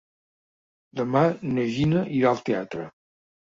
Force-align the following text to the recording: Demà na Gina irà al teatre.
Demà 1.01 1.21
na 1.51 1.67
Gina 1.77 2.03
irà 2.23 2.33
al 2.35 2.43
teatre. 2.51 2.91